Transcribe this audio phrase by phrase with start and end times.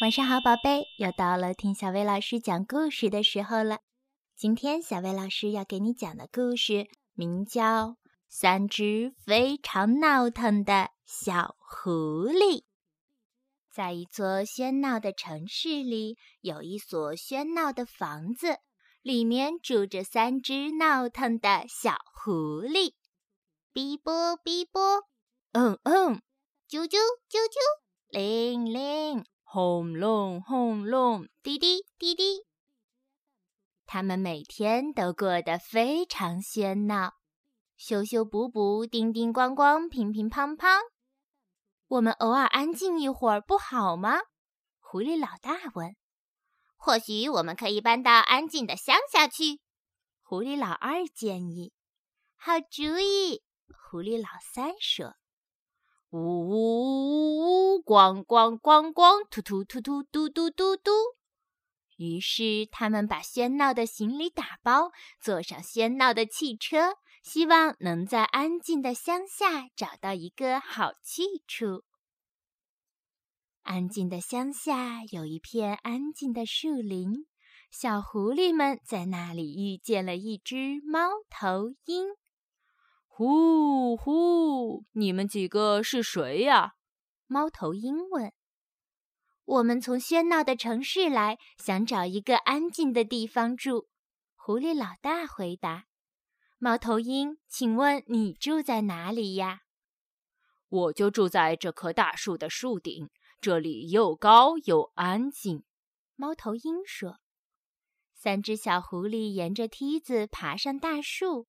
[0.00, 3.80] 晚上好，宝贝，又到了听小薇老师讲故事的时候了。
[4.36, 7.88] 今天小薇老师要给你讲的故事名叫
[8.28, 12.60] 《三只非常闹腾的小狐狸》。
[13.72, 18.58] 在一座喧闹的城市里，有一所喧闹的房子，
[19.02, 22.92] 里面住着三只闹腾的小狐狸。
[23.74, 25.02] 哔啵哔啵，
[25.50, 26.22] 嗯嗯，
[26.70, 27.58] 啾啾啾啾，
[28.10, 29.24] 铃铃。
[29.50, 32.44] 轰隆轰隆，滴滴滴滴，
[33.86, 37.14] 他们每天都过得非常喧闹，
[37.74, 40.80] 修修补补，叮叮咣咣，乒乒乓乓。
[41.86, 44.18] 我们偶尔安静一会儿不好吗？
[44.80, 45.96] 狐狸老大问。
[46.76, 49.62] 或许我们可以搬到安静的乡下去。
[50.20, 51.72] 狐狸老二建议。
[52.36, 53.42] 好主意，
[53.88, 55.16] 狐狸老三说。
[56.10, 57.82] 呜呜呜呜！
[57.84, 59.26] 咣咣咣咣！
[59.30, 60.02] 突突突突！
[60.04, 60.90] 嘟嘟嘟嘟！
[61.96, 71.84] 于是他们把喧闹的行李打包，坐上喧闹的汽车，希望能在安静的乡下找到一个好去处。
[73.62, 77.26] 安静的乡下有一片安静的树林，
[77.70, 82.06] 小狐狸们在那里遇见了一只猫头鹰。
[83.18, 84.84] 呼呼！
[84.92, 86.74] 你们几个是谁呀？
[87.26, 88.32] 猫头鹰问。
[89.44, 93.88] 我们从喧闹的城市来，想找一个安静的地方住。
[94.36, 95.86] 狐狸老大回答。
[96.58, 99.62] 猫头鹰，请问你住在哪里呀？
[100.68, 105.64] 我就住在这棵大树的树顶，这里又高又安静。
[106.14, 107.18] 猫头鹰说。
[108.14, 111.48] 三只小狐狸沿着梯子爬上大树。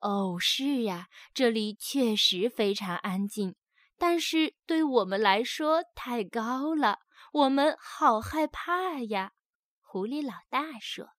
[0.00, 3.54] 哦，是呀，这里确实非常安静，
[3.98, 7.00] 但是对我们来说太高了，
[7.32, 9.32] 我们好害怕呀。
[9.80, 11.10] 狐狸老大说。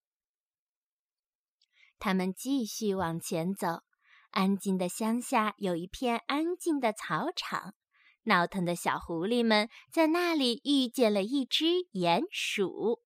[2.00, 3.84] 他们继续往前走，
[4.32, 7.76] 安静的乡下有一片安静的草场，
[8.24, 13.04] 闹腾的小狐狸们在那里遇见了一只鼹鼠，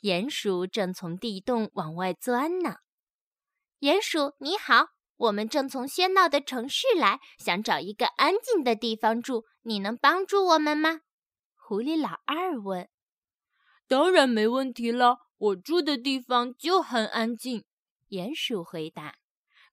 [0.00, 2.78] 鼹鼠正从地洞往外钻呢。
[3.80, 11.00] 鼹鼠你好，我们正从喧闹的城市来，想找一个安静的地方住，你能帮助我们吗？
[11.56, 12.90] 狐狸老二问。
[13.88, 17.64] 当然没问题了，我住的地方就很安静。
[18.10, 19.16] 鼹鼠回答。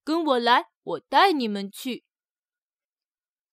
[0.06, 2.06] 跟我来，我带你们去。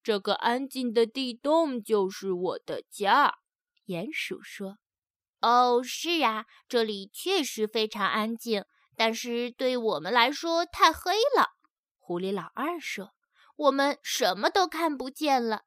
[0.04, 3.38] 这个安静的地洞就是我的家。
[3.86, 4.78] 鼹鼠说。
[5.40, 8.64] 哦，是啊，这里确实非常安静。
[8.96, 11.50] 但是对我们来说太黑了，
[11.98, 13.14] 狐狸老二说
[13.56, 15.64] ：“我们什么都看不见了，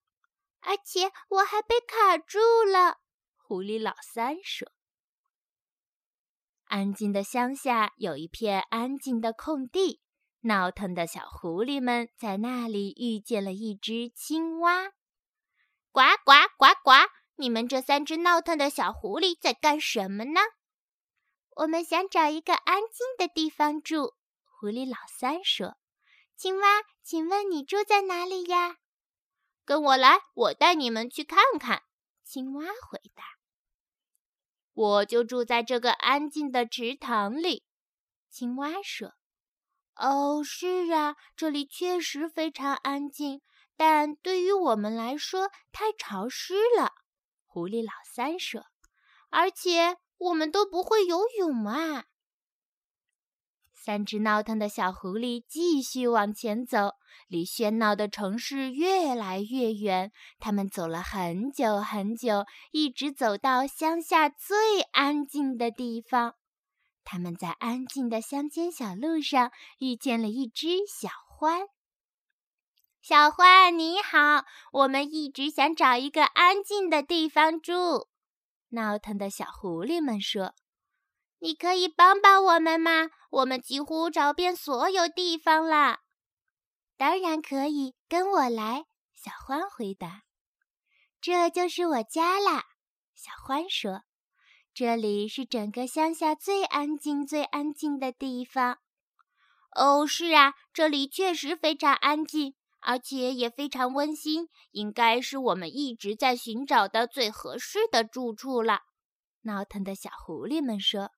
[0.61, 2.99] 而且我还被卡住了。”
[3.35, 4.71] 狐狸老三说
[6.65, 10.01] ：“安静的乡下有一片安静的空地，
[10.41, 14.91] 闹腾的小狐狸们在那里遇见了一只青蛙。
[15.91, 16.91] 呱呱呱呱！
[17.37, 20.41] 你们这三只闹腾的小狐狸在干什么呢？”
[21.57, 24.13] 我们想找一个安静的地方住，
[24.45, 25.75] 狐狸老三说
[26.37, 28.77] ：“青蛙，请问你住在哪里呀？”
[29.65, 31.81] 跟我来，我带你们去看看。”
[32.23, 33.23] 青蛙回答。
[34.73, 37.65] “我就住在这个安静的池塘里。”
[38.29, 39.15] 青蛙说。
[39.97, 43.41] “哦，是啊，这里确实非常安静，
[43.75, 46.93] 但对于我们来说太潮湿了。”
[47.47, 48.67] 狐狸老三说。
[49.31, 52.05] “而且。”我们都不会游泳啊！
[53.71, 56.95] 三只闹腾的小狐狸继续往前走，
[57.29, 60.11] 离喧闹的城市越来越远。
[60.39, 66.33] 他们走了很久很久，一直走到乡下最安静的地方。
[67.05, 71.07] 他们在安静的乡间小路上遇见了一只小
[71.39, 71.67] 獾。
[73.01, 78.09] 小獾，你好，我们一直想找一个安静的地方住。
[78.69, 80.53] 闹腾的小狐狸们说
[81.39, 83.09] ：“你可以帮帮我们吗？
[83.29, 85.99] 我们几乎找遍所有地方了。
[86.97, 90.23] ”“当然可以，跟我来。”小獾回答。
[91.21, 92.65] “这就是我家啦。”
[93.15, 94.03] 小獾说
[94.73, 98.79] ，“这里是整个乡下最安静、最安静的地方。
[99.75, 102.55] ”“哦，是啊，这里确实非常安静。”
[102.87, 108.83] 而且也非常温馨，应该是我们一直在寻找的最合适的住处了。
[109.41, 111.11] 闹腾的小狐狸们说：“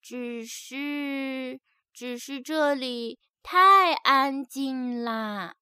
[0.00, 1.60] 只是，
[1.92, 5.56] 只是这里太安静啦。”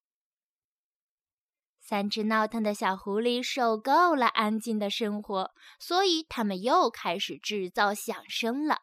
[1.81, 8.81] 三只闹腾的小狐狸受够了安静的生活，所以他们又开始制造响声了，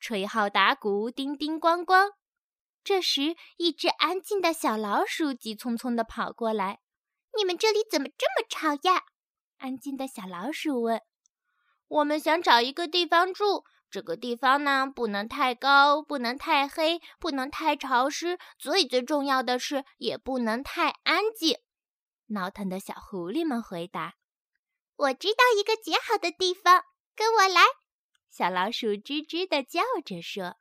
[0.00, 2.12] 吹号打鼓，叮叮咣咣。
[2.84, 6.80] 这时，一只安静的小老鼠急匆匆地跑过来
[7.36, 9.04] ：“你们这里怎么这么吵呀？”
[9.58, 11.00] 安静的小老鼠问。
[11.86, 21.58] “我们想找一个地方住，这个地方呢，不能太高，不能太黑，不能太潮湿，最最重要的是，也不能太安静。”
[22.28, 24.14] 闹腾的小狐狸们回答
[24.96, 26.82] ：“我知道一个绝好的地方，
[27.14, 27.60] 跟我来！”
[28.28, 30.56] 小老鼠吱吱地叫着说。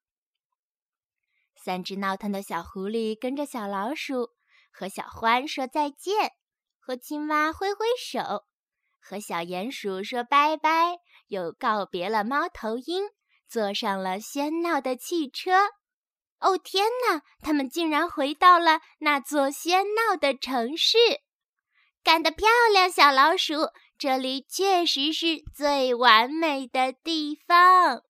[1.63, 4.31] 三只闹腾的小狐狸跟着小老鼠
[4.72, 6.31] 和小獾说再见，
[6.80, 8.46] 和青蛙挥挥手，
[9.00, 10.98] 和小鼹鼠说拜拜，
[11.28, 13.04] 又告别了猫头鹰，
[13.48, 15.52] 坐上了喧闹的汽车。
[16.40, 17.22] 哦天哪！
[17.42, 20.98] 他们竟然回到了那座喧闹的城市。
[22.04, 23.54] 干得漂亮，小老鼠！
[24.00, 28.02] 这里确实是最完美的地方。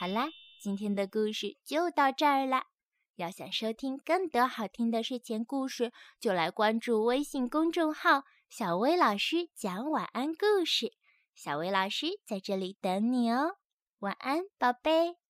[0.00, 0.26] 好啦，
[0.66, 2.64] 今天的故事就到这儿了。
[3.14, 10.92] 要想收听更多好听的睡前故事，就来关注微信公众号“小薇老师讲晚安故事”。
[11.36, 13.58] 小薇老师在这里等你哦，
[14.00, 15.25] 晚安，宝贝。